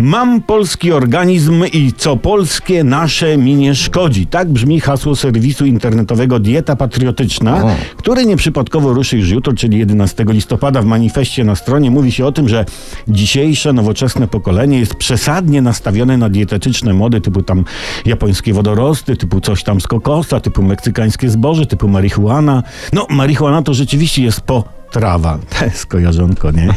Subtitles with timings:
[0.00, 4.26] Mam polski organizm i co polskie nasze mi nie szkodzi.
[4.26, 7.70] Tak brzmi hasło serwisu internetowego Dieta Patriotyczna, O.
[7.96, 10.82] który nieprzypadkowo ruszy już jutro, czyli 11 listopada.
[10.82, 12.64] W manifestie na stronie mówi się o tym, że
[13.08, 17.64] dzisiejsze nowoczesne pokolenie jest przesadnie nastawione na dietetyczne mody typu tam
[18.06, 22.62] japońskie wodorosty, typu coś tam z kokosa, typu meksykańskie zboże, typu marihuana.
[22.92, 25.38] No, marihuana to rzeczywiście jest po trawa.
[25.58, 26.68] To jest kojarzonko, nie?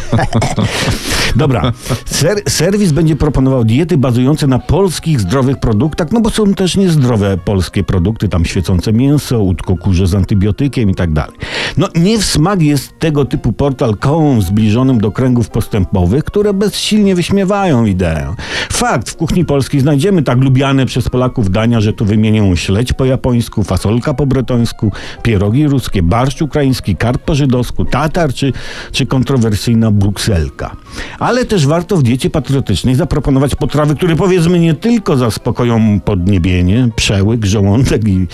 [1.36, 1.71] Dobra,
[2.05, 7.38] Ser, serwis będzie proponował diety bazujące na polskich zdrowych produktach, no bo są też niezdrowe
[7.38, 11.38] polskie produkty, tam świecące mięso, łódko kurze z antybiotykiem i tak dalej.
[11.77, 17.15] No nie w smak jest tego typu portal kołom zbliżonym do kręgów postępowych, które bezsilnie
[17.15, 18.36] wyśmiewają ideę.
[18.71, 23.05] Fakt, w kuchni polskiej znajdziemy tak lubiane przez Polaków dania, że tu wymienię śledź po
[23.05, 24.91] japońsku, fasolka po bretońsku,
[25.23, 28.54] pierogi ruskie, barszcz ukraiński, karp po żydowsku, tatar czy,
[28.91, 30.75] czy kontrowersyjna brukselka.
[31.19, 37.45] Ale też warto w diecie patriotycznej zaproponować potrawy, które powiedzmy nie tylko zaspokoją podniebienie, przełyk,
[37.45, 38.27] żołądek i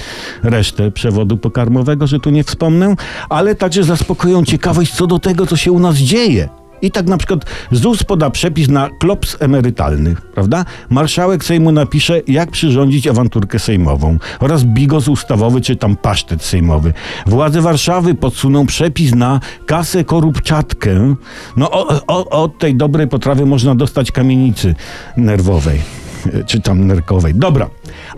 [0.44, 2.96] resztę przewodu pokarmowego, że tu nie wspomnę,
[3.30, 6.50] ale także zaspokoją ciekawość co do tego, co się u nas dzieje.
[6.82, 10.66] I tak na przykład ZUS poda przepis na klops emerytalny, prawda?
[10.90, 16.94] Marszałek Sejmu napisze, jak przyrządzić awanturkę sejmową oraz bigos ustawowy czy tam pasztet sejmowy.
[17.26, 21.16] Władze Warszawy podsuną przepis na kasę korupczatkę.
[21.58, 24.76] No o, o, od tej dobrej potrawy można dostać kamienicy
[25.18, 25.99] nerwowej
[26.46, 27.36] czy tam nerkowej.
[27.36, 27.70] Dobra,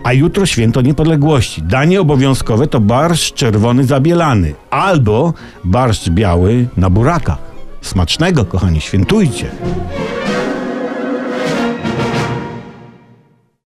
[0.04, 1.62] a jutro święto niepodległości.
[1.62, 7.38] Danie obowiązkowe to barszcz czerwony zabielany albo barszcz biały na burakach.
[7.80, 9.50] Smacznego, kochani, świętujcie.